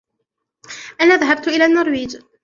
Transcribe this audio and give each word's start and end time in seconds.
أنا 1.01 1.15
ذهبت 1.17 1.47
إلى 1.47 1.65
النرويج. 1.65 2.17